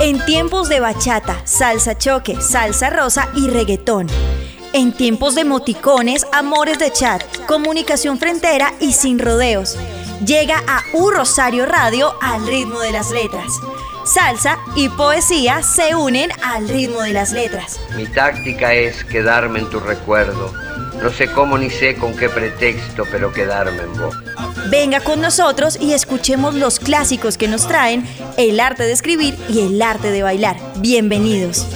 [0.00, 4.06] En tiempos de bachata, salsa choque, salsa rosa y reggaetón.
[4.74, 9.78] En tiempos de moticones, amores de chat, comunicación frentera y sin rodeos.
[10.26, 13.46] Llega a U Rosario Radio al ritmo de las letras.
[14.04, 17.80] Salsa y poesía se unen al ritmo de las letras.
[17.96, 20.52] Mi táctica es quedarme en tu recuerdo.
[21.04, 24.16] No sé cómo ni sé con qué pretexto, pero quedarme en vos.
[24.70, 28.06] Venga con nosotros y escuchemos los clásicos que nos traen
[28.38, 30.56] el arte de escribir y el arte de bailar.
[30.76, 31.66] Bienvenidos.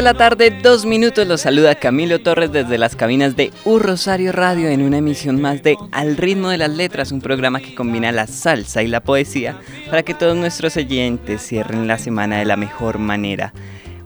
[0.00, 4.32] De la tarde, dos minutos, los saluda Camilo Torres desde las cabinas de U Rosario
[4.32, 8.10] Radio en una emisión más de Al ritmo de las letras, un programa que combina
[8.10, 12.56] la salsa y la poesía para que todos nuestros oyentes cierren la semana de la
[12.56, 13.52] mejor manera.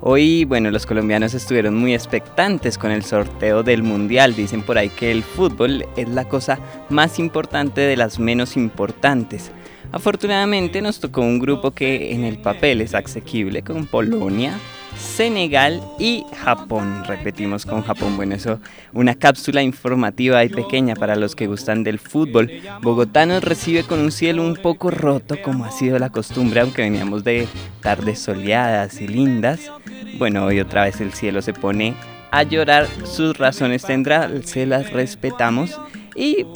[0.01, 4.35] Hoy, bueno, los colombianos estuvieron muy expectantes con el sorteo del Mundial.
[4.35, 9.53] Dicen por ahí que el fútbol es la cosa más importante de las menos importantes.
[9.93, 14.59] Afortunadamente nos tocó un grupo que en el papel es asequible con Polonia,
[14.97, 17.05] Senegal y Japón.
[17.07, 18.17] Repetimos con Japón.
[18.17, 18.61] Bueno, eso,
[18.93, 22.51] una cápsula informativa y pequeña para los que gustan del fútbol.
[22.83, 26.83] Bogotá nos recibe con un cielo un poco roto, como ha sido la costumbre, aunque
[26.83, 27.47] veníamos de
[27.81, 29.71] tardes soleadas y lindas.
[30.19, 31.95] Bueno, hoy otra vez el cielo se pone
[32.31, 32.87] a llorar.
[33.05, 35.81] Sus razones tendrá, se las respetamos.
[36.17, 36.47] Y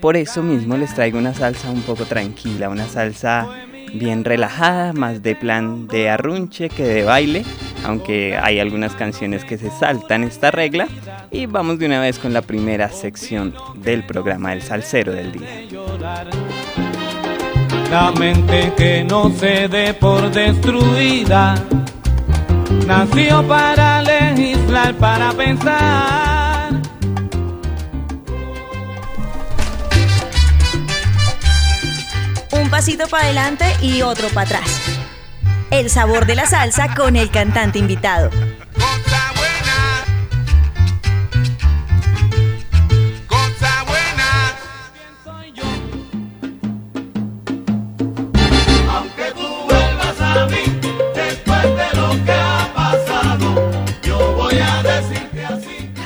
[0.00, 3.48] por eso mismo les traigo una salsa un poco tranquila, una salsa
[3.92, 7.44] bien relajada, más de plan de arrunche que de baile,
[7.84, 10.88] aunque hay algunas canciones que se saltan esta regla.
[11.30, 15.48] Y vamos de una vez con la primera sección del programa El Salsero del Día.
[17.90, 21.54] La mente que no se dé por destruida.
[22.86, 26.35] Nació para legislar, para pensar.
[32.76, 34.70] Pasito para adelante y otro para atrás.
[35.70, 38.28] El sabor de la salsa con el cantante invitado.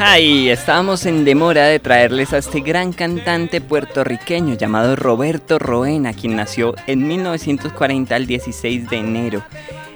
[0.02, 6.36] Ay, estábamos en demora de traerles a este gran cantante puertorriqueño llamado Roberto Roena, quien
[6.36, 9.42] nació en 1940 el 16 de enero.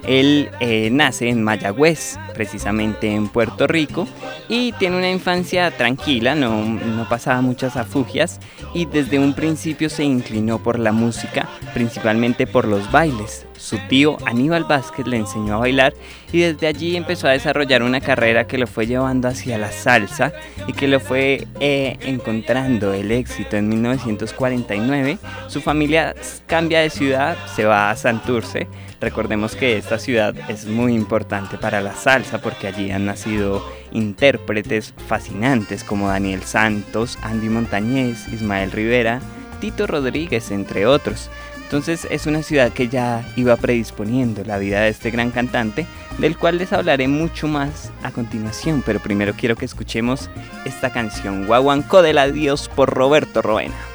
[0.06, 4.06] Él eh, nace en Mayagüez, precisamente en Puerto Rico,
[4.48, 8.40] y tiene una infancia tranquila, no, no pasaba muchas afugias,
[8.74, 13.46] y desde un principio se inclinó por la música, principalmente por los bailes.
[13.56, 15.94] su tío Aníbal Vázquez le enseñó a bailar
[16.32, 20.32] y desde allí empezó a desarrollar una carrera que lo fue llevando hacia la salsa
[20.66, 25.18] y que lo fue eh, encontrando el éxito en 1949.
[25.48, 26.14] Su familia
[26.46, 28.66] cambia de ciudad, se va a Santurce.
[29.00, 33.62] Recordemos que esta ciudad es muy importante para la salsa porque allí han nacido
[33.92, 39.20] intérpretes fascinantes como Daniel Santos, Andy Montañez, Ismael Rivera,
[39.60, 41.30] Tito Rodríguez, entre otros.
[41.64, 45.86] Entonces es una ciudad que ya iba predisponiendo la vida de este gran cantante,
[46.18, 50.30] del cual les hablaré mucho más a continuación, pero primero quiero que escuchemos
[50.64, 53.93] esta canción, Guaguancó del Adiós por Roberto Roena.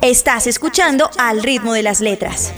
[0.00, 2.52] Estás escuchando al ritmo de las letras.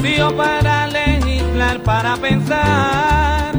[0.00, 3.52] Para legislar, para pensar.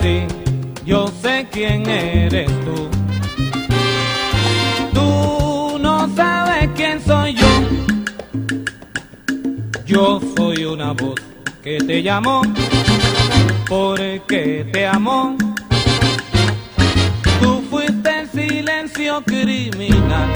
[0.00, 0.26] Sí,
[0.86, 2.88] yo sé quién eres tú.
[4.94, 7.48] Tú no sabes quién soy yo.
[9.84, 11.20] Yo soy una voz
[11.62, 12.42] que te llamó
[13.72, 15.34] porque te amó.
[17.40, 20.30] Tú fuiste el silencio criminal.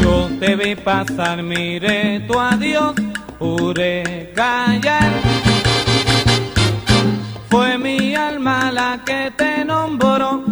[0.00, 2.94] Yo te vi pasar, miré tu adiós,
[3.40, 5.10] pude callar.
[7.50, 10.44] Fue mi alma la que te nombró.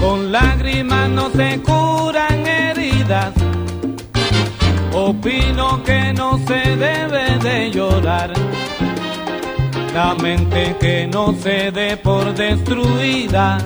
[0.00, 3.32] Con lágrimas no se curan heridas.
[4.92, 8.30] Opino que no se debe de llorar.
[9.96, 13.56] La mente que no se dé por destruida.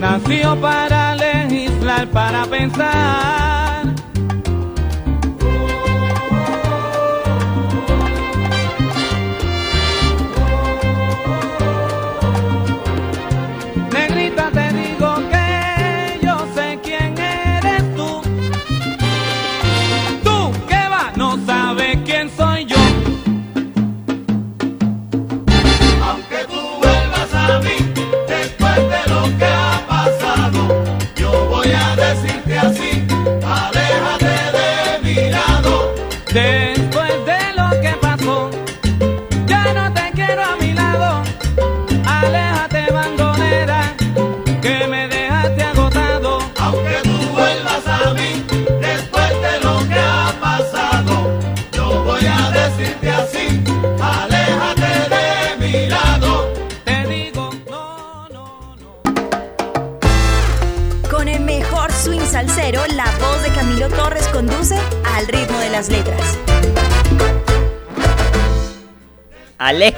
[0.00, 3.75] Nació para legislar, para pensar.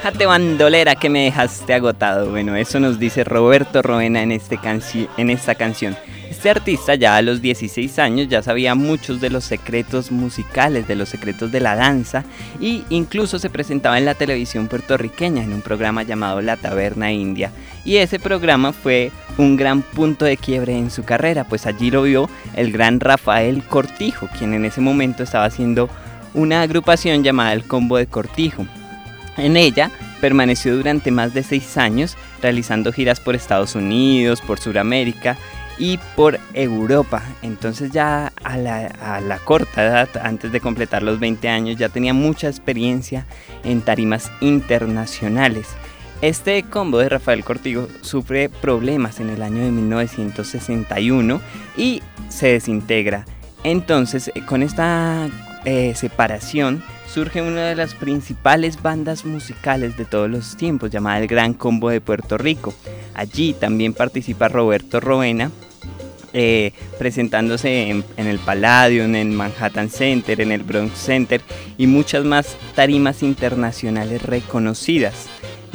[0.09, 2.31] Aléjate bandolera que me dejaste agotado.
[2.31, 4.59] Bueno, eso nos dice Roberto Roena en, este
[5.17, 5.95] en esta canción.
[6.27, 10.95] Este artista ya a los 16 años ya sabía muchos de los secretos musicales, de
[10.95, 12.23] los secretos de la danza
[12.59, 17.51] y incluso se presentaba en la televisión puertorriqueña en un programa llamado La Taberna India.
[17.85, 22.01] Y ese programa fue un gran punto de quiebre en su carrera, pues allí lo
[22.01, 25.87] vio el gran Rafael Cortijo, quien en ese momento estaba haciendo
[26.33, 28.65] una agrupación llamada el Combo de Cortijo.
[29.39, 29.91] En ella
[30.21, 35.37] permaneció durante más de seis años realizando giras por Estados Unidos, por Sudamérica
[35.79, 37.23] y por Europa.
[37.41, 42.47] Entonces ya a la, corta edad, antes de completar los 20 años, ya tenía mucha
[42.47, 43.25] experiencia
[43.63, 45.67] en tarimas internacionales.
[46.21, 51.39] Este combo de Rafael Cortigo sufre problemas en el año de 1961
[51.77, 53.25] y se desintegra.
[53.63, 55.29] Entonces, eh, con esta
[55.65, 61.27] eh, separación, surge una de las principales bandas musicales de todos los tiempos, llamada el
[61.27, 62.73] Gran Combo de Puerto Rico.
[63.13, 65.51] Allí también participa Roberto Roena,
[66.31, 71.41] eh, presentándose en, en, el Palladium, en el Manhattan Center, en el Bronx Center
[71.77, 75.27] y muchas más tarimas internacionales reconocidas.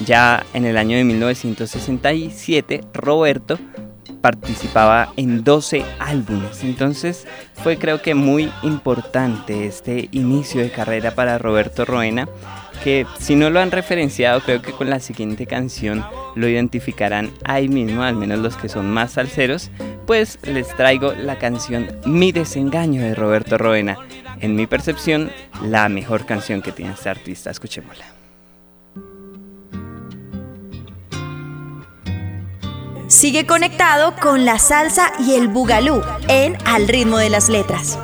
[0.07, 3.59] Ya en el año de 1967, Roberto
[4.25, 6.65] participaba en 12 álbumes.
[6.65, 7.27] Entonces
[7.63, 12.27] fue creo que muy importante este inicio de carrera para Roberto Roena,
[12.83, 16.03] que si no lo han referenciado, creo que con la siguiente canción
[16.37, 19.71] lo identificarán ahí mismo, al menos los que son más salseros,
[20.07, 23.99] pues les traigo la canción Mi desengaño de Roberto Roena.
[24.41, 25.31] En mi percepción,
[25.63, 27.51] la mejor canción que tiene este artista.
[27.51, 28.24] Escuchémosla.
[33.07, 37.99] Sigue conectado con la salsa y el bugalú en Al ritmo de las letras.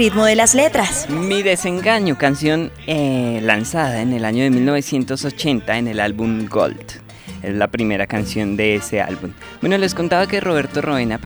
[0.00, 1.10] Ritmo de las letras.
[1.10, 7.02] Mi desengaño, canción eh, lanzada en el año de 1980 en el álbum Gold.
[7.42, 9.34] Es la primera canción de ese álbum.
[9.60, 11.20] Bueno, les contaba que Roberto Roena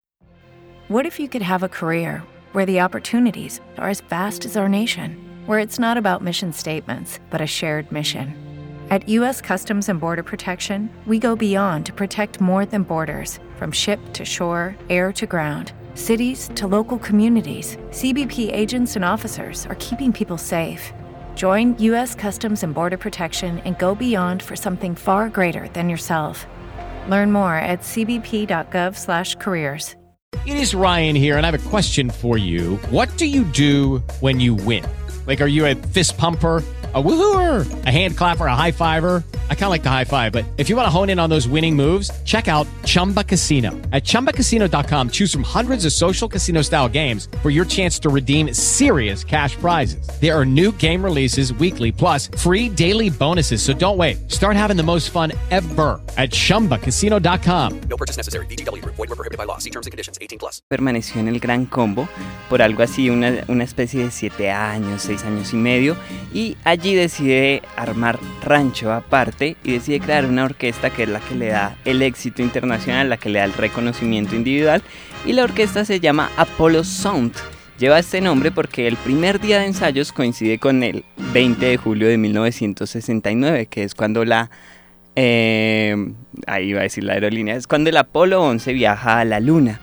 [0.89, 4.69] What if you could have a career where the opportunities are as vast as our
[4.69, 5.17] nation,
[5.47, 8.35] where it's not about mission statements, but a shared mission?
[8.91, 9.41] At U.S.
[9.41, 14.25] Customs and Border Protection, we go beyond to protect more than borders from ship to
[14.25, 17.79] shore, air to ground, cities to local communities.
[17.91, 20.93] CBP agents and officers are keeping people safe.
[21.35, 22.15] Join U.S.
[22.15, 26.47] Customs and Border Protection and go beyond for something far greater than yourself.
[27.09, 29.97] Learn more at cbp.gov/careers.
[30.47, 32.77] It is Ryan here, and I have a question for you.
[32.91, 34.85] What do you do when you win?
[35.27, 36.63] Like, are you a fist pumper?
[36.95, 39.25] A woohooer, a hand clapper, a high fiver.
[39.51, 41.31] I kind of like the high five, but if you want to hone in on
[41.31, 43.71] those winning moves, check out Chumba Casino.
[43.91, 48.53] At ChumbaCasino.com, choose from hundreds of social casino style games for your chance to redeem
[48.53, 50.07] serious cash prizes.
[50.21, 53.63] There are new game releases weekly, plus free daily bonuses.
[53.63, 54.31] So don't wait.
[54.31, 57.81] Start having the most fun ever at ChumbaCasino.com.
[57.89, 58.47] No purchase necessary.
[58.47, 58.85] BGW.
[58.85, 59.59] Void were prohibited by law.
[59.59, 60.19] See terms and conditions.
[60.21, 60.61] 18 plus.
[60.71, 62.09] Permaneció en el Gran Combo
[62.49, 65.97] por algo así, una, una especie de siete años, seis años y medio,
[66.33, 71.19] y allí allí decide armar rancho aparte y decide crear una orquesta que es la
[71.19, 74.83] que le da el éxito internacional, la que le da el reconocimiento individual
[75.25, 77.33] y la orquesta se llama Apollo Sound.
[77.79, 82.07] Lleva este nombre porque el primer día de ensayos coincide con el 20 de julio
[82.07, 84.51] de 1969, que es cuando la...
[85.17, 85.97] Eh,
[86.47, 89.81] ahí iba a decir la aerolínea, es cuando el Apolo 11 viaja a la Luna.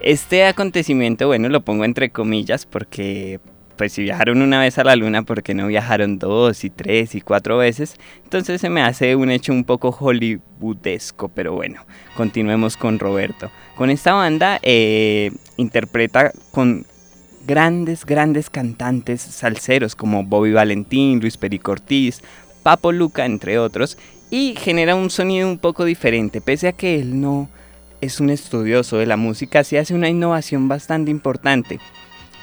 [0.00, 3.38] Este acontecimiento, bueno, lo pongo entre comillas porque
[3.78, 7.14] pues si viajaron una vez a la luna, ¿por qué no viajaron dos y tres
[7.14, 7.94] y cuatro veces?
[8.24, 11.86] Entonces se me hace un hecho un poco hollywoodesco, pero bueno,
[12.16, 13.50] continuemos con Roberto.
[13.76, 16.84] Con esta banda eh, interpreta con
[17.46, 22.20] grandes, grandes cantantes salseros como Bobby Valentín, Luis Perico Ortiz,
[22.64, 23.96] Papo Luca, entre otros,
[24.28, 27.48] y genera un sonido un poco diferente, pese a que él no
[28.00, 31.78] es un estudioso de la música, sí hace una innovación bastante importante.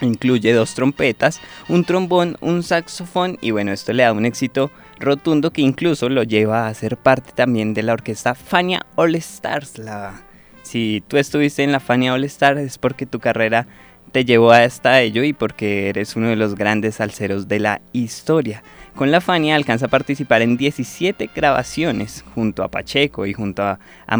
[0.01, 5.51] Incluye dos trompetas, un trombón, un saxofón y bueno, esto le da un éxito rotundo
[5.51, 9.77] que incluso lo lleva a ser parte también de la orquesta Fania All Stars.
[9.77, 10.21] La...
[10.63, 13.67] Si tú estuviste en la Fania All Stars es porque tu carrera
[14.11, 18.63] te llevó hasta ello y porque eres uno de los grandes salseros de la historia.
[18.95, 23.79] Con la Fania alcanza a participar en 17 grabaciones junto a Pacheco y junto a,
[24.07, 24.17] a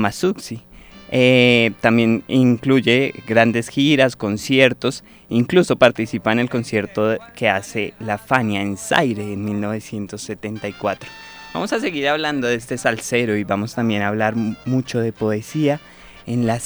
[1.11, 8.61] eh, también incluye grandes giras, conciertos, incluso participa en el concierto que hace la Fania
[8.61, 11.09] en Zaire en 1974.
[11.53, 15.79] Vamos a seguir hablando de este salsero y vamos también a hablar mucho de poesía
[16.27, 16.63] en los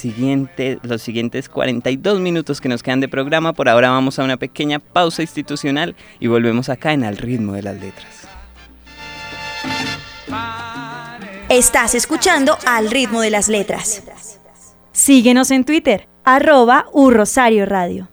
[1.02, 3.54] siguientes 42 minutos que nos quedan de programa.
[3.54, 7.62] Por ahora vamos a una pequeña pausa institucional y volvemos acá en Al ritmo de
[7.62, 8.28] las letras.
[11.50, 14.29] Estás escuchando Al ritmo de las letras.
[15.00, 18.10] Síguenos en Twitter, arroba Rosario Radio.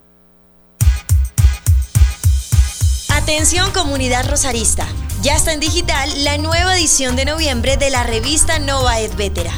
[3.08, 4.86] Atención comunidad rosarista,
[5.20, 9.50] ya está en digital la nueva edición de noviembre de la revista Nova Et Vetera.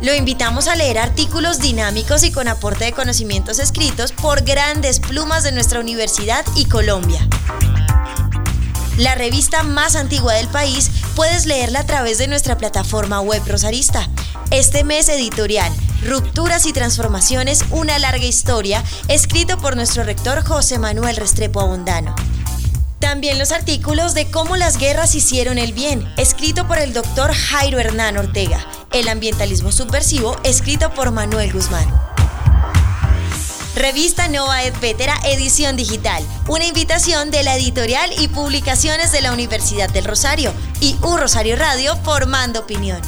[0.00, 5.42] Lo invitamos a leer artículos dinámicos y con aporte de conocimientos escritos por grandes plumas
[5.42, 7.28] de nuestra universidad y Colombia
[8.96, 14.08] la revista más antigua del país, puedes leerla a través de nuestra plataforma web Rosarista.
[14.50, 15.72] Este mes editorial,
[16.04, 22.14] Rupturas y Transformaciones, una larga historia, escrito por nuestro rector José Manuel Restrepo Abundano.
[22.98, 27.78] También los artículos de Cómo las guerras hicieron el bien, escrito por el doctor Jairo
[27.80, 28.66] Hernán Ortega.
[28.92, 31.88] El ambientalismo subversivo, escrito por Manuel Guzmán.
[33.80, 36.22] Revista Nova Ed Vetera Edición Digital.
[36.48, 41.56] Una invitación de la editorial y publicaciones de la Universidad del Rosario y Un Rosario
[41.56, 43.00] Radio formando opinión.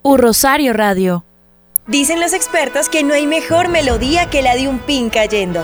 [0.00, 1.22] Un Rosario Radio.
[1.86, 5.62] Dicen los expertos que no hay mejor melodía que la de un pin cayendo.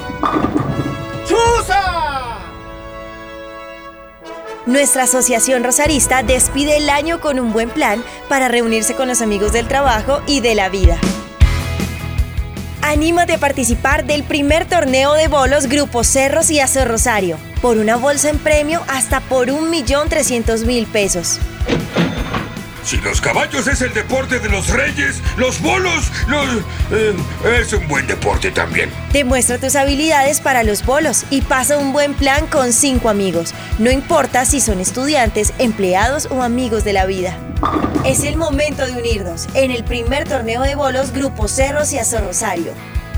[1.26, 1.87] ¡Chusa!
[4.68, 9.50] Nuestra asociación rosarista despide el año con un buen plan para reunirse con los amigos
[9.54, 10.98] del trabajo y de la vida.
[12.82, 17.96] Anímate a participar del primer torneo de bolos Grupo Cerros y Azo Rosario, por una
[17.96, 21.38] bolsa en premio hasta por 1.300.000 pesos.
[22.88, 26.46] Si los caballos es el deporte de los reyes, los bolos, los...
[26.90, 27.14] eh,
[27.60, 28.90] es un buen deporte también.
[29.12, 33.52] Demuestra tus habilidades para los bolos y pasa un buen plan con cinco amigos.
[33.78, 37.36] No importa si son estudiantes, empleados o amigos de la vida.
[38.06, 42.20] Es el momento de unirnos en el primer torneo de bolos Grupo Cerros y Azo
[42.20, 42.72] Rosario.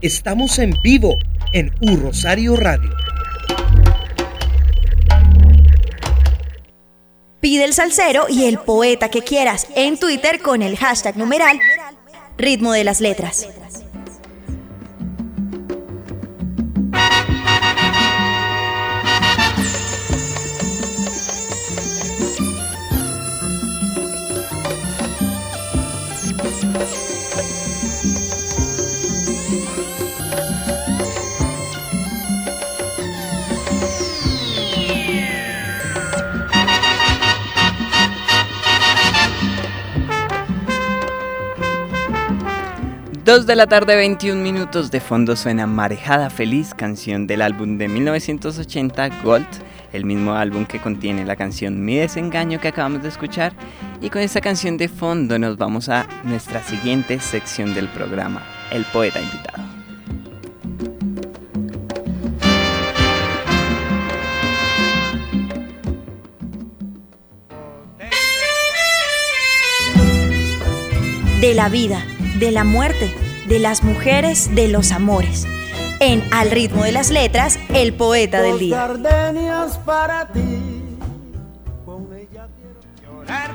[0.04, 1.18] Estamos en vivo
[1.54, 2.90] en U Rosario Radio.
[7.40, 11.58] Pide el salsero y el poeta que quieras en Twitter con el hashtag numeral
[12.38, 13.48] Ritmo de las Letras.
[43.26, 47.88] Dos de la tarde, 21 minutos de fondo suena Marejada Feliz, canción del álbum de
[47.88, 49.48] 1980 Gold,
[49.94, 53.54] el mismo álbum que contiene la canción Mi Desengaño que acabamos de escuchar.
[54.02, 58.84] Y con esta canción de fondo nos vamos a nuestra siguiente sección del programa, El
[58.84, 59.64] Poeta Invitado.
[71.40, 72.04] De la vida,
[72.40, 73.14] de la muerte,
[73.48, 75.46] de las mujeres, de los amores.
[76.00, 78.88] En Al ritmo de las letras, el poeta del día.
[78.88, 80.64] Gardenias para ti.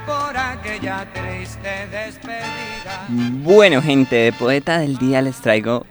[0.07, 3.07] por aquella triste despedida.
[3.09, 5.85] Bueno, gente, de Poeta del Día les traigo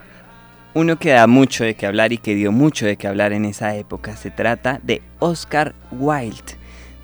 [0.73, 3.45] uno que da mucho de qué hablar y que dio mucho de qué hablar en
[3.45, 4.15] esa época.
[4.15, 6.56] Se trata de Oscar Wilde.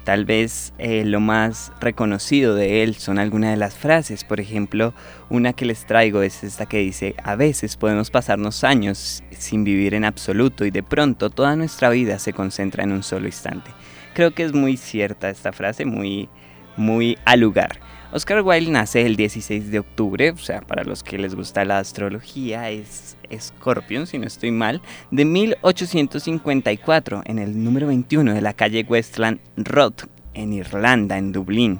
[0.03, 4.23] Tal vez eh, lo más reconocido de él son algunas de las frases.
[4.25, 4.93] Por ejemplo,
[5.29, 9.93] una que les traigo es esta que dice, a veces podemos pasarnos años sin vivir
[9.93, 13.71] en absoluto y de pronto toda nuestra vida se concentra en un solo instante.
[14.13, 16.27] Creo que es muy cierta esta frase, muy,
[16.75, 17.79] muy al lugar.
[18.15, 21.79] Oscar Wilde nace el 16 de octubre, o sea, para los que les gusta la
[21.79, 28.53] astrología, es Scorpion, si no estoy mal, de 1854 en el número 21 de la
[28.53, 29.93] calle Westland Road,
[30.35, 31.79] en Irlanda, en Dublín.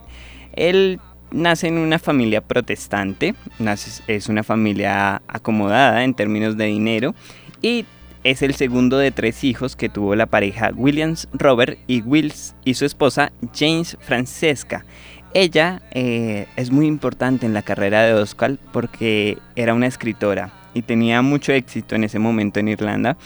[0.53, 3.35] Él nace en una familia protestante,
[4.07, 7.13] es una familia acomodada en términos de dinero
[7.61, 7.85] y
[8.23, 12.73] es el segundo de tres hijos que tuvo la pareja Williams Robert y Wills y
[12.73, 14.83] su esposa James Francesca.
[15.33, 20.83] Ella eh, es muy importante en la carrera de Oscar porque era una escritora y
[20.83, 23.17] tenía mucho éxito en ese momento en Irlanda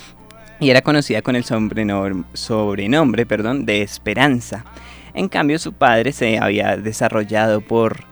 [0.60, 4.66] y era conocida con el sobrenombre, perdón, de Esperanza.
[5.14, 8.06] En cambio, su padre se había desarrollado por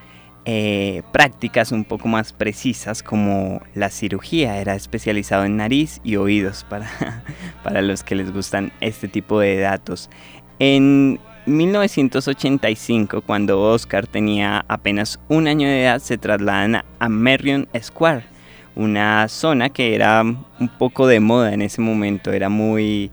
[0.43, 4.59] eh, prácticas un poco más precisas como la cirugía.
[4.59, 6.89] Era especializado en nariz y oídos para,
[7.63, 10.09] para los que les gustan este tipo de datos.
[10.59, 18.25] En 1985, cuando Oscar tenía apenas un año de edad, se trasladan a Merrion Square,
[18.75, 23.11] una zona que era un poco de moda en ese momento, era muy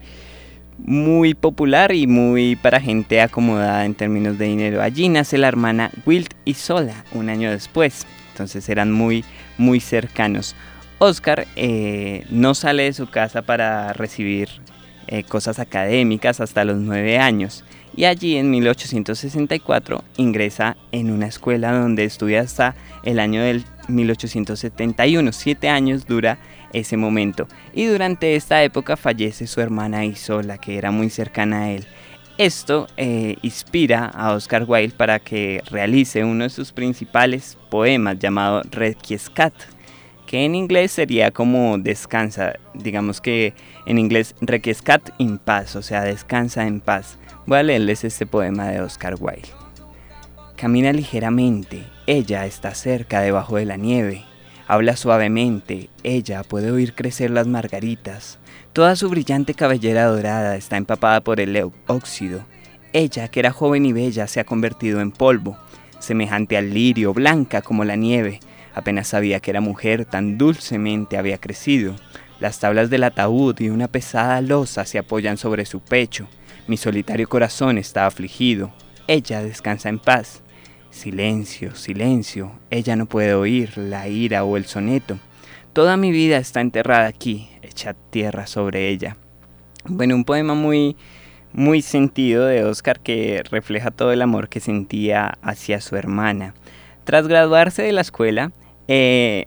[0.78, 4.82] muy popular y muy para gente acomodada en términos de dinero.
[4.82, 9.24] Allí nace la hermana Wild y Sola un año después, entonces eran muy
[9.58, 10.56] muy cercanos.
[10.98, 14.48] Oscar eh, no sale de su casa para recibir
[15.06, 17.64] eh, cosas académicas hasta los nueve años
[17.96, 22.74] y allí en 1864 ingresa en una escuela donde estudia hasta
[23.04, 25.32] el año del 1871.
[25.32, 26.38] Siete años dura
[26.72, 31.70] ese momento y durante esta época fallece su hermana Isola que era muy cercana a
[31.70, 31.86] él.
[32.38, 38.62] Esto eh, inspira a Oscar Wilde para que realice uno de sus principales poemas llamado
[38.70, 39.52] Requiescat,
[40.26, 43.52] que en inglés sería como descansa, digamos que
[43.84, 47.18] en inglés Requiescat in paz, o sea, descansa en paz.
[47.44, 49.48] Voy a leerles este poema de Oscar Wilde.
[50.56, 54.24] Camina ligeramente, ella está cerca debajo de la nieve.
[54.68, 58.38] Habla suavemente, ella puede oír crecer las margaritas.
[58.72, 62.44] Toda su brillante cabellera dorada está empapada por el óxido.
[62.92, 65.58] Ella, que era joven y bella, se ha convertido en polvo,
[65.98, 68.38] semejante al lirio, blanca como la nieve.
[68.72, 71.96] Apenas sabía que era mujer, tan dulcemente había crecido.
[72.38, 76.28] Las tablas del ataúd y una pesada losa se apoyan sobre su pecho.
[76.72, 78.72] Mi solitario corazón está afligido.
[79.06, 80.42] Ella descansa en paz.
[80.88, 82.52] Silencio, silencio.
[82.70, 85.18] Ella no puede oír la ira o el soneto.
[85.74, 89.18] Toda mi vida está enterrada aquí, hecha tierra sobre ella.
[89.84, 90.96] Bueno, un poema muy
[91.52, 96.54] muy sentido de Oscar que refleja todo el amor que sentía hacia su hermana.
[97.04, 98.50] Tras graduarse de la escuela,
[98.88, 99.46] eh,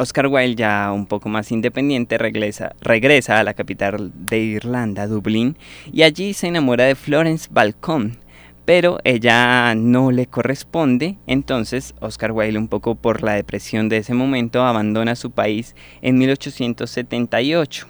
[0.00, 5.58] Oscar Wilde, ya un poco más independiente, regresa, regresa a la capital de Irlanda, Dublín,
[5.92, 8.16] y allí se enamora de Florence Balcón,
[8.64, 14.14] pero ella no le corresponde, entonces Oscar Wilde, un poco por la depresión de ese
[14.14, 17.86] momento, abandona su país en 1878.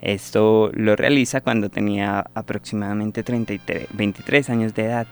[0.00, 5.06] Esto lo realiza cuando tenía aproximadamente 33, 23 años de edad.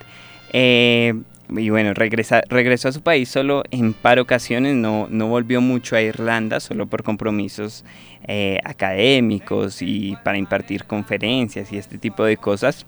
[0.52, 1.14] Eh,
[1.56, 5.96] y bueno, regresa, regresó a su país solo en par ocasiones, no, no volvió mucho
[5.96, 7.84] a Irlanda, solo por compromisos
[8.24, 12.86] eh, académicos y para impartir conferencias y este tipo de cosas.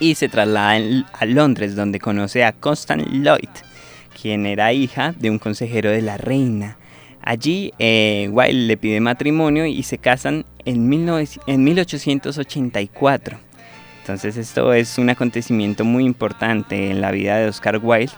[0.00, 3.48] Y se traslada a Londres, donde conoce a Constance Lloyd,
[4.20, 6.78] quien era hija de un consejero de la reina.
[7.20, 13.38] Allí eh, Wilde le pide matrimonio y se casan en, 1884.
[14.04, 18.12] Entonces esto es un acontecimiento muy importante en la vida de Oscar Wilde,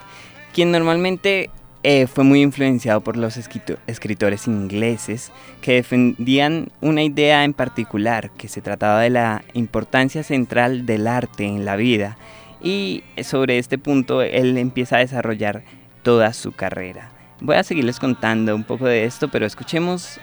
[0.53, 1.49] quien normalmente
[1.83, 8.49] eh, fue muy influenciado por los escritores ingleses que defendían una idea en particular, que
[8.49, 12.17] se trataba de la importancia central del arte en la vida.
[12.61, 15.63] Y sobre este punto él empieza a desarrollar
[16.03, 17.11] toda su carrera.
[17.39, 20.19] Voy a seguirles contando un poco de esto, pero escuchemos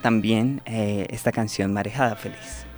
[0.00, 2.68] también eh, esta canción Marejada Feliz.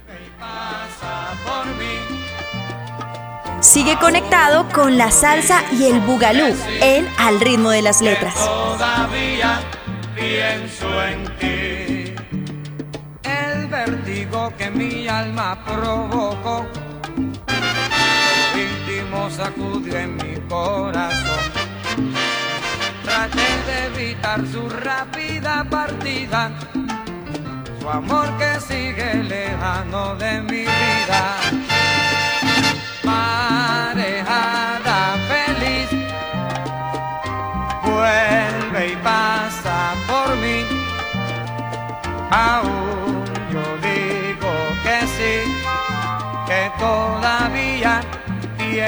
[3.60, 8.34] Sigue conectado con la salsa y el bugalú en Al ritmo de las letras.
[8.34, 9.60] Todavía
[10.14, 12.14] pienso en ti.
[13.22, 16.66] El vértigo que mi alma provocó,
[18.54, 21.70] íntimo sacudió en mi corazón
[23.10, 26.52] traté de evitar su rápida partida,
[27.80, 31.69] su amor que sigue lejano de mi vida.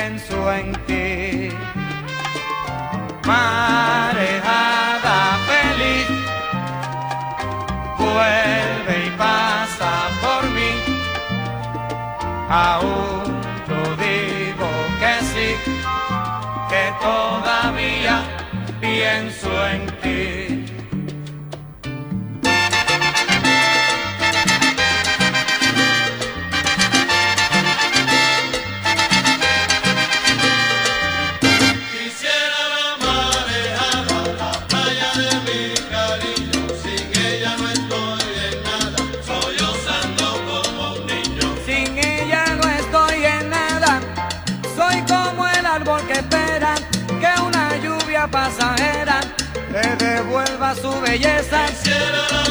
[0.02, 1.48] Pienso en ti
[3.24, 5.18] marejada
[5.50, 6.08] feliz,
[7.98, 10.72] vuelve y pasa por mí.
[12.48, 13.22] Aún
[13.68, 14.68] yo digo
[15.00, 15.50] que sí,
[16.68, 18.16] que todavía
[18.80, 20.61] pienso en ti.
[51.12, 52.41] Belleza.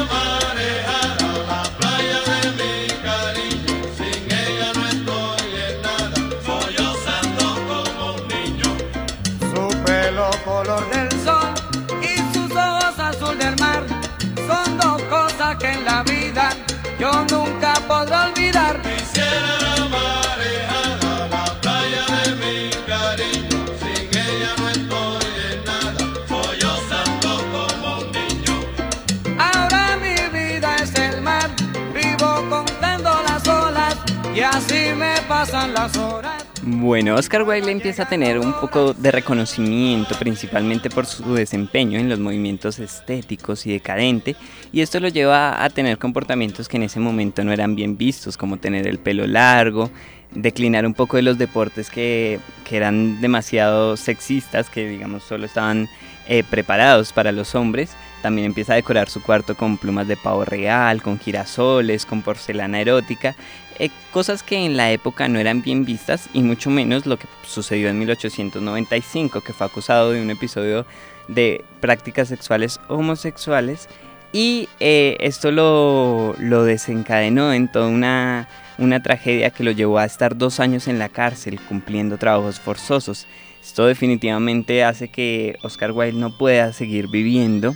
[36.64, 42.08] Bueno, Oscar Wilde empieza a tener un poco de reconocimiento, principalmente por su desempeño en
[42.08, 44.36] los movimientos estéticos y decadente,
[44.72, 48.38] y esto lo lleva a tener comportamientos que en ese momento no eran bien vistos,
[48.38, 49.90] como tener el pelo largo,
[50.32, 55.90] declinar un poco de los deportes que, que eran demasiado sexistas, que digamos solo estaban
[56.28, 57.92] eh, preparados para los hombres.
[58.22, 62.80] También empieza a decorar su cuarto con plumas de pavo real, con girasoles, con porcelana
[62.80, 63.36] erótica,
[63.80, 67.28] eh, cosas que en la época no eran bien vistas y mucho menos lo que
[67.48, 70.86] sucedió en 1895, que fue acusado de un episodio
[71.28, 73.88] de prácticas sexuales homosexuales
[74.34, 80.38] Y eh, esto lo, desencadenó en toda una, una tragedia que lo llevó a estar
[80.38, 83.28] dos años en la cárcel cumpliendo trabajos forzosos.
[83.62, 87.76] Esto definitivamente hace que Oscar Wilde no pueda seguir viviendo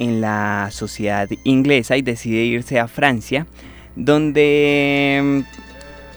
[0.00, 3.46] en la sociedad inglesa y decide irse a Francia,
[3.94, 5.44] donde,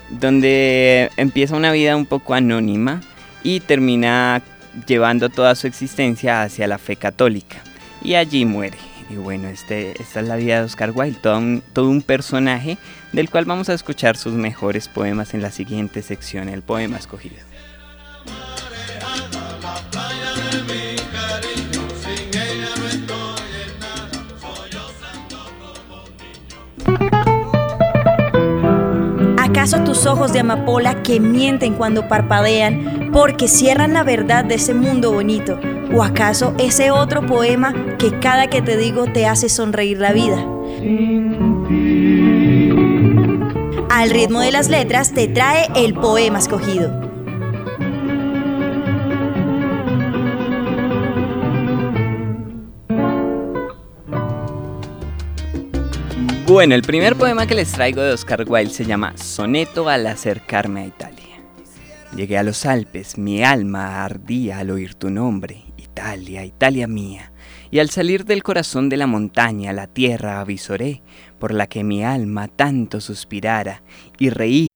[0.10, 3.02] donde empieza una vida un poco anónima
[3.44, 4.42] y termina
[4.88, 7.58] llevando toda su existencia hacia la fe católica.
[8.02, 8.78] Y allí muere.
[9.10, 12.78] Y bueno, este, esta es la vida de Oscar Wilde, todo un, todo un personaje
[13.12, 17.36] del cual vamos a escuchar sus mejores poemas en la siguiente sección, el poema escogido.
[29.64, 34.74] ¿Acaso tus ojos de amapola que mienten cuando parpadean porque cierran la verdad de ese
[34.74, 35.58] mundo bonito?
[35.96, 40.46] ¿O acaso ese otro poema que cada que te digo te hace sonreír la vida?
[43.90, 47.13] Al ritmo de las letras te trae el poema escogido.
[56.46, 60.82] Bueno, el primer poema que les traigo de Oscar Wilde se llama Soneto al acercarme
[60.82, 61.42] a Italia.
[62.14, 67.32] Llegué a los Alpes, mi alma ardía al oír tu nombre, Italia, Italia mía.
[67.72, 71.02] Y al salir del corazón de la montaña, la tierra avisoré,
[71.40, 73.82] por la que mi alma tanto suspirara,
[74.20, 74.68] y reí.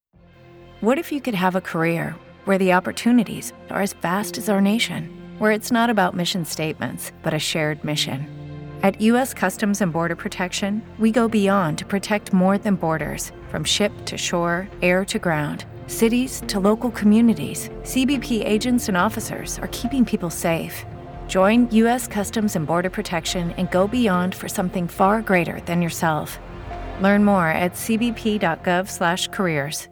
[0.82, 4.62] What if you could have a career where the opportunities are as vast as our
[4.62, 8.37] nation, where it's not about mission statements, but a shared mission?
[8.84, 9.34] At U.S.
[9.34, 14.18] Customs and Border Protection, we go beyond to protect more than borders from ship to
[14.18, 17.70] shore, air to ground, cities to local communities.
[17.82, 20.86] CBP agents and officers are keeping people safe.
[21.28, 22.08] Join U.S.
[22.08, 26.38] Customs and Border Protection and go beyond for something far greater than yourself.
[27.02, 29.88] Learn more at cbp.gov/careers.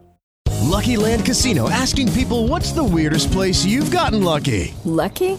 [0.66, 4.74] Lucky Land Casino asking people what's the weirdest place you've gotten lucky?
[4.84, 5.38] Lucky?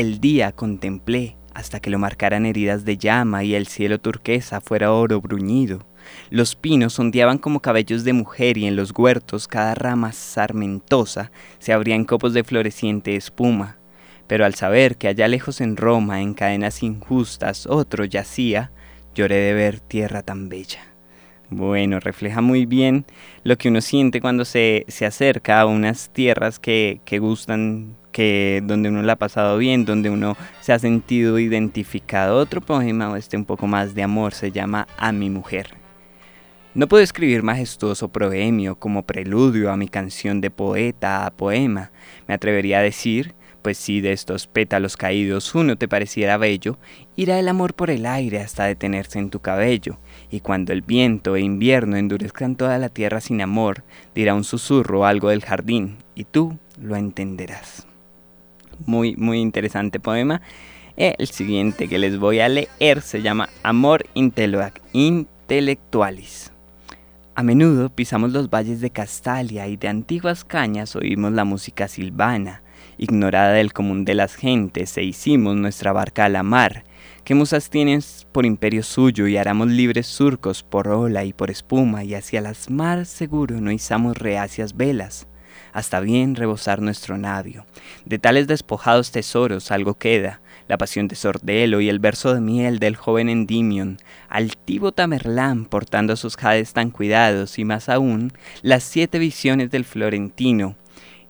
[0.00, 4.92] el día contemplé hasta que lo marcaran heridas de llama y el cielo turquesa fuera
[4.92, 5.86] oro bruñido.
[6.30, 11.74] Los pinos ondeaban como cabellos de mujer y en los huertos cada rama sarmentosa se
[11.74, 13.76] abrían copos de floreciente espuma.
[14.26, 18.72] Pero al saber que allá lejos en Roma, en cadenas injustas, otro yacía,
[19.14, 20.80] lloré de ver tierra tan bella.
[21.50, 23.04] Bueno, refleja muy bien
[23.42, 28.62] lo que uno siente cuando se, se acerca a unas tierras que, que gustan que
[28.64, 32.38] donde uno la ha pasado bien, donde uno se ha sentido identificado.
[32.38, 35.74] Otro poema, este un poco más de amor, se llama A mi mujer.
[36.72, 41.90] No puedo escribir majestuoso proemio como preludio a mi canción de poeta a poema.
[42.28, 46.78] Me atrevería a decir, pues si de estos pétalos caídos uno te pareciera bello,
[47.16, 49.98] irá el amor por el aire hasta detenerse en tu cabello,
[50.30, 53.82] y cuando el viento e invierno endurezcan toda la tierra sin amor,
[54.14, 57.89] dirá un susurro algo del jardín, y tú lo entenderás
[58.86, 60.40] muy, muy interesante poema.
[60.96, 64.04] El siguiente que les voy a leer se llama Amor
[64.92, 66.52] Intelectualis.
[67.34, 72.62] A menudo pisamos los valles de Castalia y de antiguas cañas oímos la música silvana,
[72.98, 76.84] ignorada del común de las gentes, e hicimos nuestra barca a la mar.
[77.24, 82.04] que musas tienes por imperio suyo y haramos libres surcos por ola y por espuma,
[82.04, 85.29] y hacia las mar seguro no izamos reacias velas
[85.72, 87.66] hasta bien rebosar nuestro navio.
[88.04, 92.78] De tales despojados tesoros algo queda, la pasión de Sordelo y el verso de miel
[92.78, 93.98] del joven Endymion,
[94.28, 100.76] altivo Tamerlán portando sus jades tan cuidados y más aún las siete visiones del florentino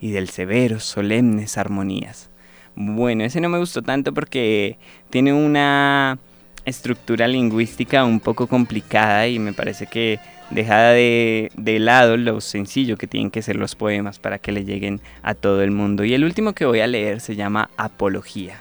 [0.01, 2.30] y del severo solemnes armonías.
[2.74, 4.78] Bueno, ese no me gustó tanto porque
[5.11, 6.18] tiene una
[6.64, 10.18] estructura lingüística un poco complicada y me parece que
[10.51, 15.01] deja de, lado lo sencillo que tienen que ser los poemas para que le lleguen
[15.23, 16.05] a todo el mundo.
[16.05, 18.61] Y el último que voy a leer se llama Apología.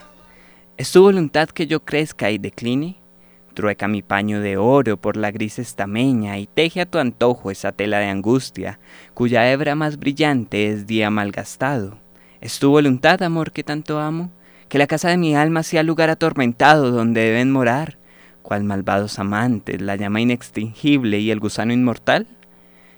[0.78, 2.98] ¿Es tu voluntad que yo crezca y decline?
[3.54, 7.72] Trueca mi paño de oro por la gris estameña y teje a tu antojo esa
[7.72, 8.80] tela de angustia,
[9.14, 12.00] cuya hebra más brillante es día malgastado.
[12.40, 14.32] ¿Es tu voluntad, amor, que tanto amo?
[14.70, 17.99] Que la casa de mi alma sea lugar atormentado donde deben morar
[18.50, 22.26] cual malvados amantes, la llama inextinguible y el gusano inmortal?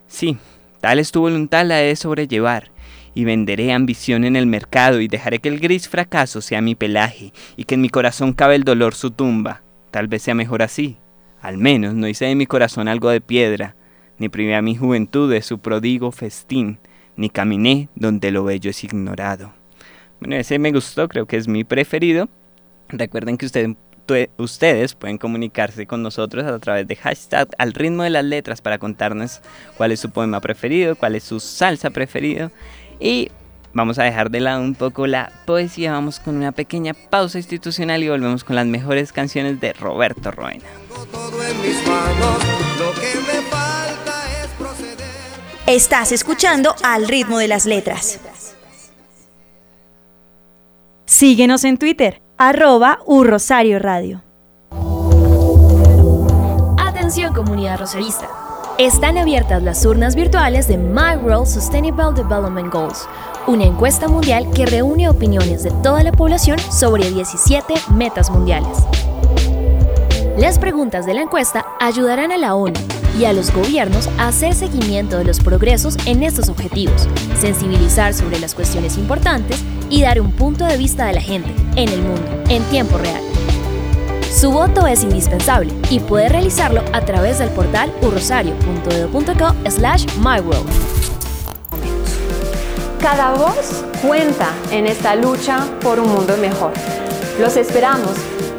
[0.08, 0.38] Sí,
[0.80, 2.72] tal es tu voluntad la he de sobrellevar,
[3.14, 7.34] y venderé ambición en el mercado y dejaré que el gris fracaso sea mi pelaje
[7.58, 9.62] y que en mi corazón cabe el dolor su tumba.
[9.92, 11.00] Tal vez sea mejor así.
[11.42, 13.76] Al menos no hice de mi corazón algo de piedra,
[14.20, 16.80] ni privé a mi juventud de su prodigo festín,
[17.18, 19.52] ni caminé donde lo bello es ignorado.
[20.22, 22.30] Bueno, ese me gustó, creo que es mi preferido.
[22.88, 23.76] Recuerden que ustedes
[24.38, 28.78] ustedes pueden comunicarse con nosotros a través de hashtag al ritmo de las letras para
[28.78, 29.42] contarnos
[29.78, 32.52] cuál es su poema preferido, cuál es su salsa preferido.
[33.00, 33.30] Y
[33.74, 38.04] vamos a dejar de lado un poco la poesía, vamos con una pequeña pausa institucional
[38.04, 40.66] y volvemos con las mejores canciones de Roberto Roena.
[45.68, 48.20] Estás escuchando al ritmo de las letras.
[51.06, 54.24] Síguenos en Twitter, arroba Rosario Radio.
[56.80, 58.28] Atención comunidad rosarista.
[58.80, 63.08] Están abiertas las urnas virtuales de My World Sustainable Development Goals,
[63.46, 68.88] una encuesta mundial que reúne opiniones de toda la población sobre 17 metas mundiales.
[70.38, 72.80] Las preguntas de la encuesta ayudarán a la ONU
[73.20, 77.08] y a los gobiernos a hacer seguimiento de los progresos en estos objetivos,
[77.38, 81.90] sensibilizar sobre las cuestiones importantes y dar un punto de vista de la gente en
[81.90, 83.22] el mundo en tiempo real.
[84.34, 90.70] Su voto es indispensable y puede realizarlo a través del portal urrosario.edu.co slash myworld.
[93.02, 96.72] Cada voz cuenta en esta lucha por un mundo mejor.
[97.40, 98.12] Los esperamos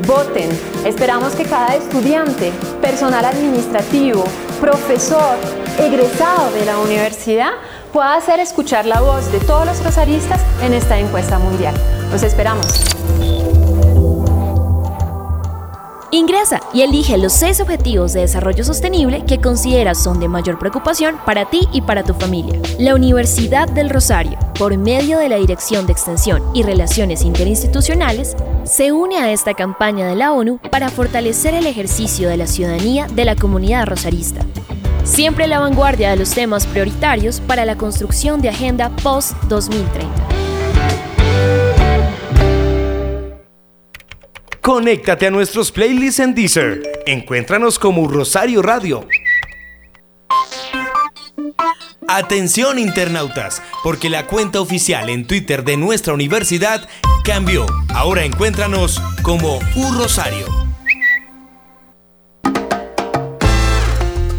[0.06, 0.50] Voten.
[0.84, 4.24] Esperamos que cada estudiante, personal administrativo,
[4.60, 5.36] profesor,
[5.78, 7.52] egresado de la universidad
[7.92, 11.74] pueda hacer escuchar la voz de todos los rosaristas en esta encuesta mundial.
[12.10, 12.66] Los esperamos.
[16.14, 21.16] Ingresa y elige los seis objetivos de desarrollo sostenible que consideras son de mayor preocupación
[21.24, 22.60] para ti y para tu familia.
[22.78, 28.92] La Universidad del Rosario, por medio de la Dirección de Extensión y Relaciones Interinstitucionales, se
[28.92, 33.24] une a esta campaña de la ONU para fortalecer el ejercicio de la ciudadanía de
[33.24, 34.44] la comunidad rosarista.
[35.04, 40.51] Siempre la vanguardia de los temas prioritarios para la construcción de agenda post-2030.
[44.62, 47.02] Conéctate a nuestros playlists en Deezer.
[47.04, 49.08] Encuéntranos como Rosario Radio.
[52.06, 56.88] Atención internautas, porque la cuenta oficial en Twitter de nuestra universidad
[57.24, 57.66] cambió.
[57.92, 60.46] Ahora encuéntranos como U Rosario.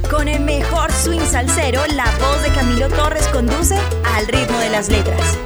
[0.09, 3.77] Con el mejor swing salsero, la voz de Camilo Torres conduce
[4.15, 5.37] al ritmo de las letras.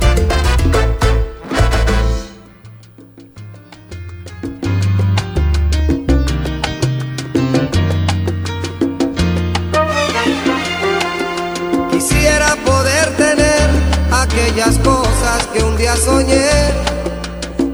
[15.77, 16.49] Un día soñé,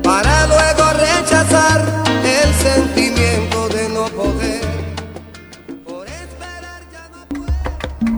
[0.03, 4.61] para luego rechazar el sentimiento de no poder.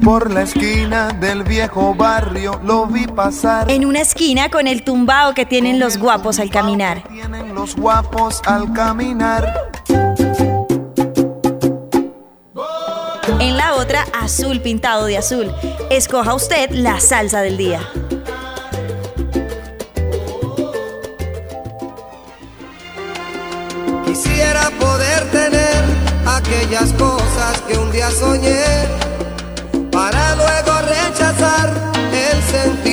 [0.04, 3.70] Por la esquina del viejo barrio lo vi pasar.
[3.70, 7.04] En una esquina con el tumbao que tienen los guapos al caminar.
[7.08, 9.70] Tienen los guapos al caminar.
[13.40, 15.54] En la otra, azul pintado de azul.
[15.92, 17.82] Escoja usted la salsa del día.
[26.36, 28.64] Aquellas cosas que un día soñé
[29.92, 31.74] para luego rechazar
[32.12, 32.85] el sentimiento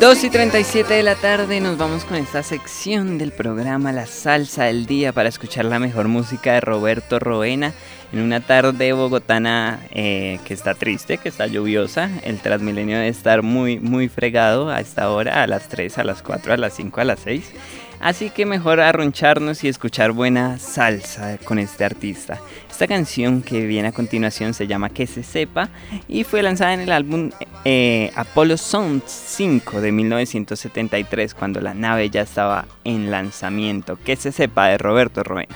[0.00, 4.64] 2 y 37 de la tarde nos vamos con esta sección del programa La Salsa
[4.64, 7.74] del Día para escuchar la mejor música de Roberto Roena
[8.10, 12.10] en una tarde bogotana eh, que está triste, que está lluviosa.
[12.22, 16.22] El Transmilenio debe estar muy, muy fregado a esta hora, a las 3, a las
[16.22, 17.52] 4, a las 5, a las 6.
[18.00, 22.40] Así que mejor arroncharnos y escuchar buena salsa con este artista.
[22.70, 25.68] Esta canción que viene a continuación se llama Que se sepa
[26.08, 27.30] y fue lanzada en el álbum
[27.66, 33.98] eh, Apollo Sound 5 de 1973 cuando la nave ya estaba en lanzamiento.
[34.02, 35.54] Que se sepa de Roberto Roena.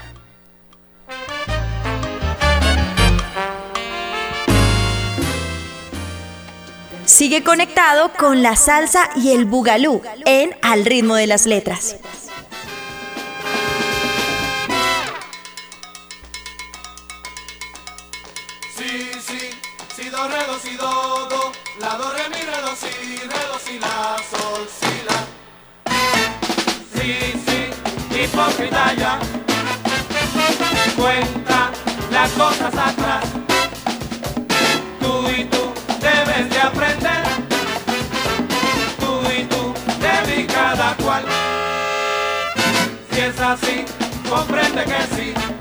[7.07, 11.97] Sigue conectado con la salsa y el bugalú en Al ritmo de las letras.
[44.35, 45.54] comprende que sí.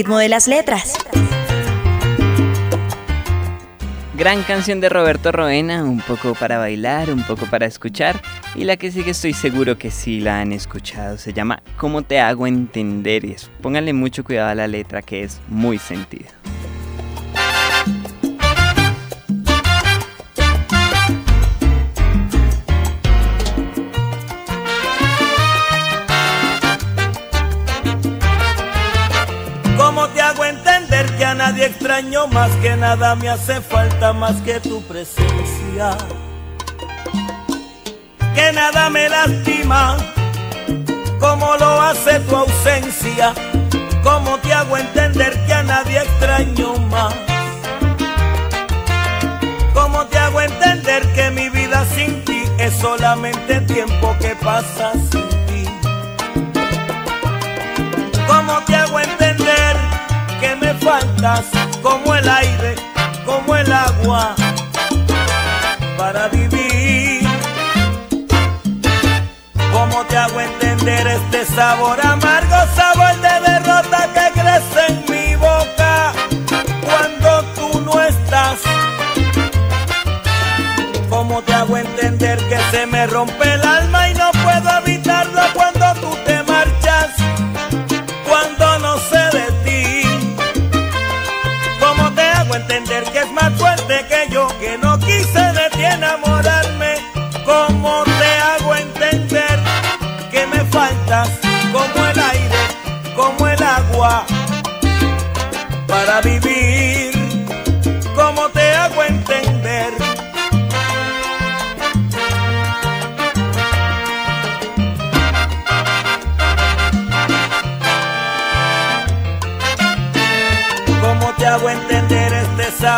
[0.00, 0.94] de las letras.
[4.16, 8.20] Gran canción de Roberto Roena, un poco para bailar, un poco para escuchar.
[8.54, 11.16] Y la que sigue estoy seguro que sí la han escuchado.
[11.16, 13.24] Se llama ¿Cómo te hago entender?
[13.24, 13.48] Y eso.
[13.62, 16.19] Pónganle mucho cuidado a la letra que es muy sentida.
[32.28, 35.96] más que nada, me hace falta más que tu presencia.
[38.34, 39.96] Que nada me lastima,
[41.18, 43.32] como lo hace tu ausencia.
[44.02, 47.14] ¿Cómo te hago entender que a nadie extraño más?
[49.74, 55.28] ¿Cómo te hago entender que mi vida sin ti es solamente tiempo que pasa sin
[55.46, 55.64] ti?
[58.26, 59.76] ¿Cómo te hago entender
[60.40, 61.69] que me faltas?
[71.60, 76.12] sabor amargo, sabor de derrota que crece en mi boca
[76.86, 78.60] cuando tú no estás.
[81.10, 84.09] ¿Cómo te hago entender que se me rompe el alma?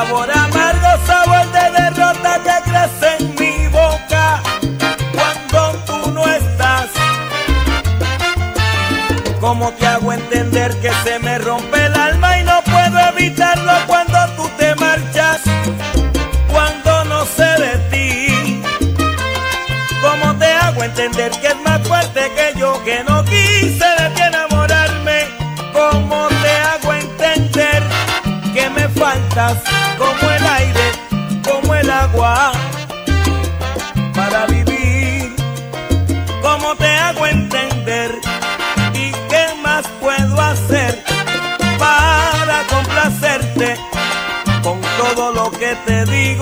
[0.05, 4.43] sabor amargo, sabor de derrota que crece en mi boca
[5.15, 6.89] cuando tú no estás.
[9.41, 14.19] ¿Cómo te hago entender que se me rompe el alma y no puedo evitarlo cuando
[14.37, 15.41] tú te marchas?
[16.51, 18.63] Cuando no sé de ti.
[20.01, 25.29] ¿Cómo te hago entender que es más fuerte que yo que no quise de enamorarme?
[25.73, 27.83] ¿Cómo te hago entender
[28.53, 29.72] que me faltas?
[45.87, 46.42] Te digo?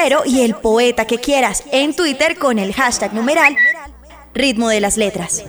[0.00, 3.54] Salsero y el poeta que quieras en Twitter con el hashtag numeral
[4.32, 5.44] ritmo de las letras.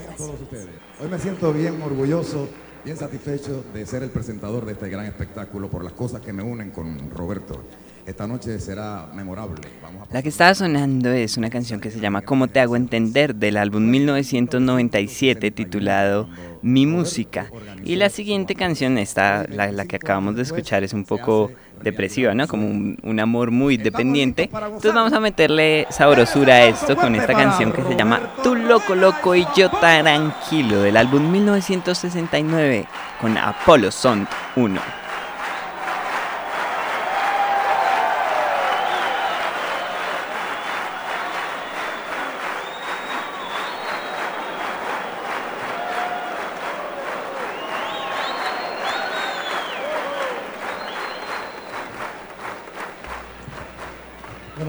[1.01, 2.49] Hoy me siento bien orgulloso,
[2.83, 6.43] bien satisfecho de ser el presentador de este gran espectáculo por las cosas que me
[6.43, 7.63] unen con Roberto.
[8.05, 9.61] Esta noche será memorable.
[9.81, 12.75] Vamos a La que estaba sonando es una canción que se llama ¿Cómo te hago
[12.75, 13.35] entender?
[13.35, 16.27] del álbum 1997 titulado
[16.61, 17.49] Mi música.
[17.83, 21.51] Y la siguiente canción, esta, la, la que acabamos de escuchar, es un poco
[21.81, 22.47] depresiva, ¿no?
[22.47, 24.43] Como un, un amor muy dependiente.
[24.43, 28.95] Entonces vamos a meterle sabrosura a esto con esta canción que se llama Tú loco
[28.95, 32.85] loco y yo tranquilo del álbum 1969
[33.19, 35.01] con Apollo Sound 1.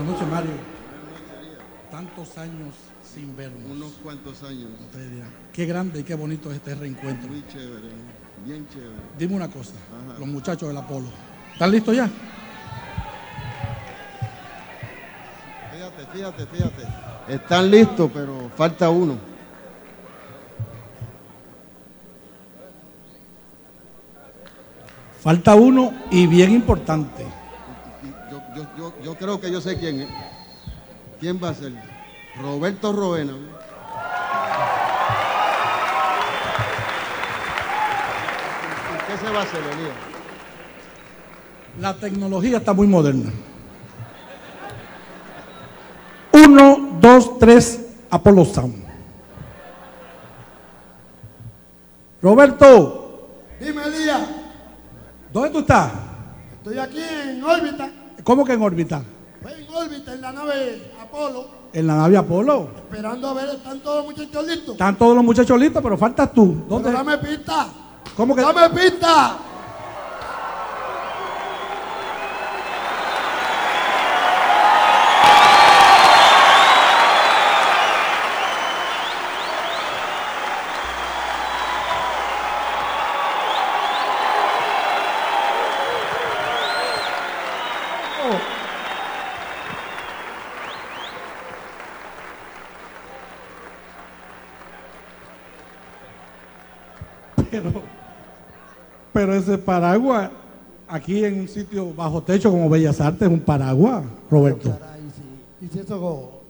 [0.04, 0.50] noches, Mario.
[1.90, 3.70] Tantos años sin vernos.
[3.70, 4.70] Unos cuantos años.
[4.86, 7.28] Ustedes dirán, Qué grande y qué bonito es este reencuentro.
[7.28, 7.88] Muy chévere,
[8.44, 8.92] bien chévere.
[9.18, 9.72] Dime una cosa,
[10.08, 10.18] Ajá.
[10.18, 11.06] los muchachos del Apolo.
[11.52, 12.08] ¿Están listos ya?
[15.72, 17.34] Fíjate, fíjate, fíjate.
[17.34, 19.16] Están listos, pero falta uno.
[25.20, 27.24] Falta uno y bien importante.
[28.30, 30.08] Yo, yo, yo, yo creo que yo sé quién es.
[31.20, 31.72] ¿Quién va a ser?
[32.40, 33.34] Roberto Roena.
[39.22, 39.94] ¿Qué se va a hacer, Elías?
[41.80, 43.30] La tecnología está muy moderna.
[46.32, 48.82] Uno, dos, tres, Apolo Sound.
[52.20, 53.28] Roberto,
[53.60, 54.22] Dime, Elías,
[55.32, 55.92] ¿dónde tú estás?
[56.54, 57.90] estoy aquí en órbita,
[58.24, 59.02] ¿Cómo que en órbita?
[59.40, 62.70] pues en órbita en la nave Apolo, En la nave Apolo.
[62.76, 64.72] esperando a ver, están todos los muchachos listos.
[64.72, 66.64] Están todos los muchachos listos, pero faltas tú.
[66.68, 66.90] ¿Dónde?
[66.90, 67.68] Pero dame pista,
[68.16, 68.42] ¿Cómo que?
[68.42, 69.36] dame pista.
[97.52, 97.70] Pero,
[99.12, 100.30] pero ese paraguas,
[100.88, 104.74] aquí en un sitio bajo techo como Bellas Artes, es un paraguas, Roberto.
[105.60, 106.00] Y si esos,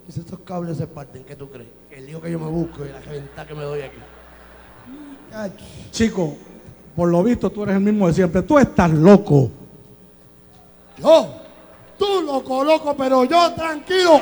[0.08, 1.68] y si esos cables se parten, ¿qué tú crees?
[1.90, 3.98] El lío que yo me busco y la reventa que me doy aquí.
[5.34, 5.52] Ay,
[5.90, 6.36] Chico,
[6.94, 8.42] por lo visto tú eres el mismo de siempre.
[8.42, 9.50] Tú estás loco.
[10.98, 11.28] Yo,
[11.98, 14.20] tú loco, loco, pero yo tranquilo.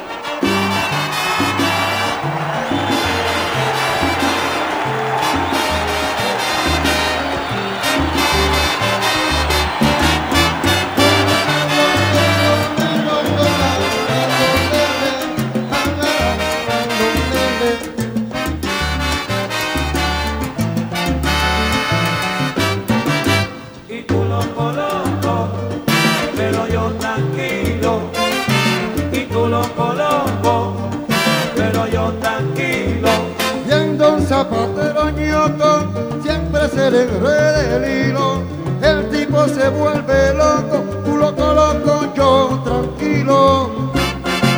[34.51, 35.93] Zapatero ñoto,
[36.23, 38.43] siempre se le enreda el hilo.
[38.83, 43.71] El tipo se vuelve loco, tú loco, loco, yo tranquilo.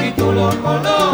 [0.07, 1.11] Y tú loco, loco,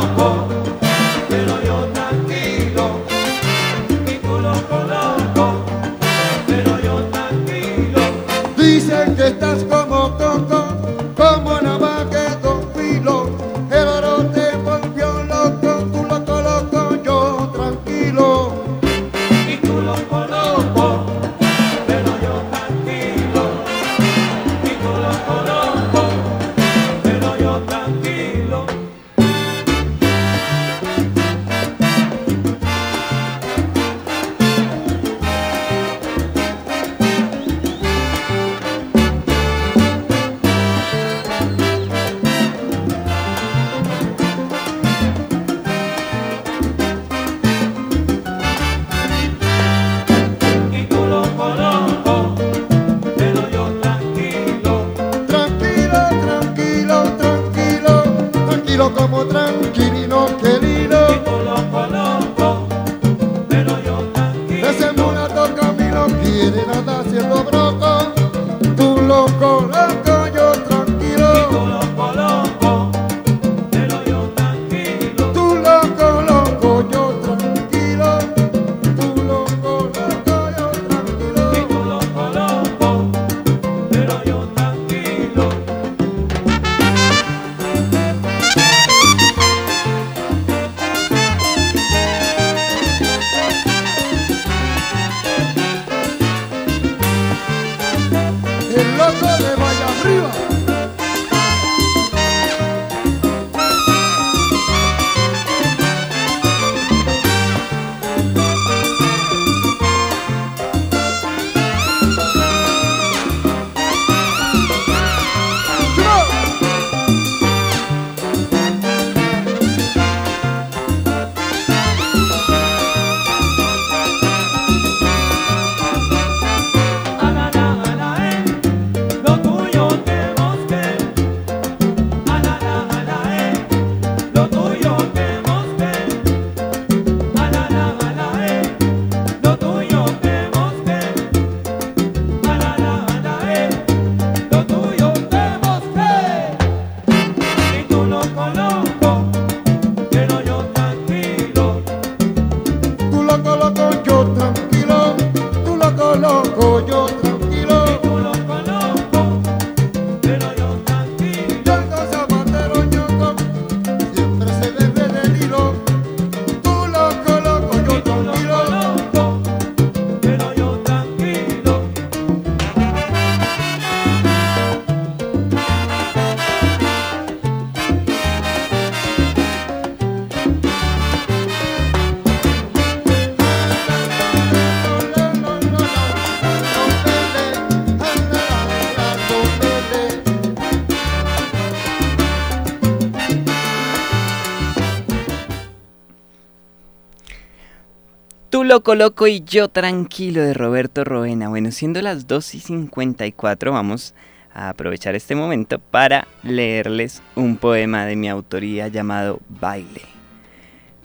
[198.68, 201.48] loco loco y yo tranquilo de Roberto Roena.
[201.48, 204.14] Bueno, siendo las 2 y 54 vamos
[204.52, 210.02] a aprovechar este momento para leerles un poema de mi autoría llamado Baile.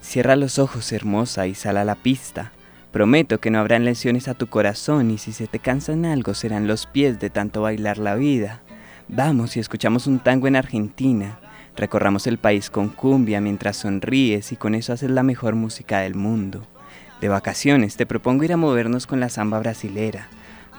[0.02, 2.52] Cierra los ojos hermosa y sal a la pista.
[2.92, 6.68] Prometo que no habrán lesiones a tu corazón y si se te cansan algo serán
[6.68, 8.62] los pies de tanto bailar la vida.
[9.08, 11.40] Vamos y escuchamos un tango en Argentina.
[11.78, 16.16] Recorramos el país con cumbia mientras sonríes y con eso haces la mejor música del
[16.16, 16.68] mundo.
[17.22, 20.28] De vacaciones te propongo ir a movernos con la samba brasilera.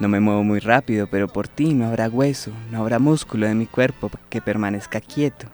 [0.01, 3.55] No me muevo muy rápido, pero por ti no habrá hueso, no habrá músculo de
[3.55, 5.47] mi cuerpo que permanezca quieto.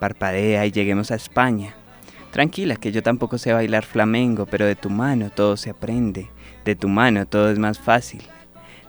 [0.00, 1.74] Parpadea y lleguemos a España.
[2.32, 6.28] Tranquila, que yo tampoco sé bailar flamenco, pero de tu mano todo se aprende,
[6.64, 8.22] de tu mano todo es más fácil.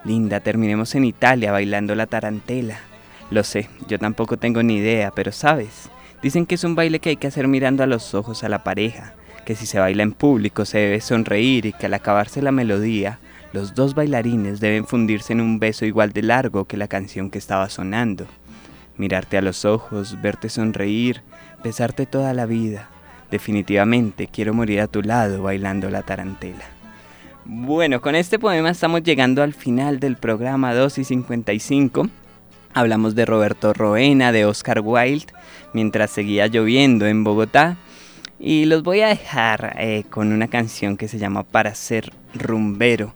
[0.04, 2.80] Linda, terminemos en Italia bailando la tarantela.
[3.30, 5.90] Lo sé, yo tampoco tengo ni idea, pero sabes,
[6.22, 8.64] dicen que es un baile que hay que hacer mirando a los ojos a la
[8.64, 9.14] pareja,
[9.46, 13.20] que si se baila en público se debe sonreír y que al acabarse la melodía,
[13.54, 17.38] los dos bailarines deben fundirse en un beso igual de largo que la canción que
[17.38, 18.26] estaba sonando.
[18.98, 21.22] Mirarte a los ojos, verte sonreír,
[21.64, 22.90] besarte toda la vida.
[23.30, 26.64] Definitivamente quiero morir a tu lado bailando la tarantela.
[27.46, 32.08] Bueno, con este poema estamos llegando al final del programa 2 y 55.
[32.74, 35.34] Hablamos de Roberto Roena, de Oscar Wilde,
[35.74, 37.78] mientras seguía lloviendo en Bogotá.
[38.44, 43.14] Y los voy a dejar eh, con una canción que se llama Para ser rumbero.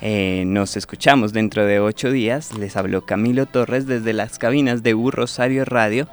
[0.00, 2.56] Eh, nos escuchamos dentro de ocho días.
[2.56, 6.06] Les habló Camilo Torres desde las cabinas de U Rosario Radio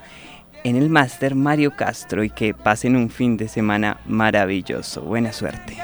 [0.64, 5.04] en el máster Mario Castro y que pasen un fin de semana maravilloso.
[5.04, 5.78] Buena suerte.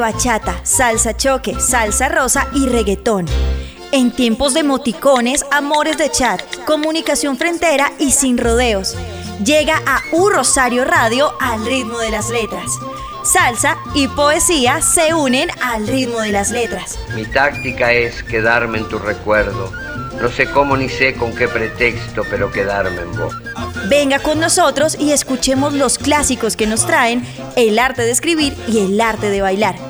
[0.00, 3.26] bachata, salsa choque, salsa rosa y reggaetón.
[3.92, 8.96] En tiempos de moticones, amores de chat, comunicación frentera y sin rodeos.
[9.44, 12.70] Llega a U Rosario Radio al ritmo de las letras.
[13.24, 16.98] Salsa y poesía se unen al ritmo de las letras.
[17.14, 19.72] Mi táctica es quedarme en tu recuerdo.
[20.20, 23.34] No sé cómo ni sé con qué pretexto, pero quedarme en vos.
[23.88, 27.26] Venga con nosotros y escuchemos los clásicos que nos traen
[27.56, 29.89] el arte de escribir y el arte de bailar.